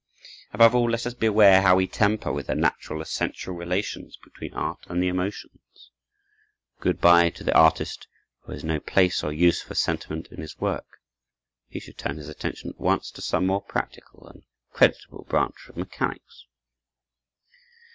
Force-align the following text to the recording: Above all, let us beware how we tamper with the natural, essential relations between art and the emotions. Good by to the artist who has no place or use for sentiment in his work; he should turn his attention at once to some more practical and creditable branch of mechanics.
Above 0.51 0.73
all, 0.73 0.89
let 0.89 1.05
us 1.05 1.13
beware 1.13 1.61
how 1.61 1.75
we 1.75 1.85
tamper 1.85 2.33
with 2.33 2.47
the 2.47 2.55
natural, 2.55 3.01
essential 3.03 3.53
relations 3.53 4.17
between 4.23 4.51
art 4.55 4.79
and 4.87 4.99
the 5.03 5.07
emotions. 5.07 5.91
Good 6.79 6.99
by 6.99 7.29
to 7.29 7.43
the 7.43 7.55
artist 7.55 8.07
who 8.39 8.51
has 8.53 8.63
no 8.63 8.79
place 8.79 9.23
or 9.23 9.31
use 9.31 9.61
for 9.61 9.75
sentiment 9.75 10.29
in 10.31 10.41
his 10.41 10.57
work; 10.59 10.97
he 11.67 11.79
should 11.79 11.99
turn 11.99 12.17
his 12.17 12.29
attention 12.29 12.71
at 12.71 12.79
once 12.79 13.11
to 13.11 13.21
some 13.21 13.45
more 13.45 13.61
practical 13.61 14.25
and 14.27 14.41
creditable 14.71 15.27
branch 15.29 15.69
of 15.69 15.77
mechanics. 15.77 16.47